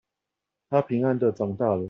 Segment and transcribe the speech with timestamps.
[0.71, 1.79] 她平安的長大了